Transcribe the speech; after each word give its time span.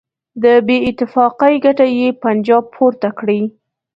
د 0.43 0.45
بېاتفاقۍ 0.67 1.55
ګټه 1.65 1.85
یې 1.99 2.07
پنجاب 2.23 2.63
پورته 2.75 3.09
کړي. 3.19 3.41